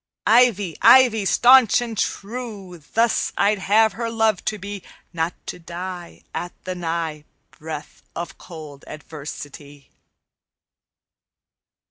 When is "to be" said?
4.45-4.81